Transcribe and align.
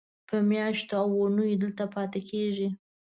په 0.27 0.35
میاشتو 0.49 0.93
او 1.01 1.07
اوونیو 1.15 1.59
دلته 1.63 1.83
پاتې 1.95 2.19
کېږي. 2.29 2.67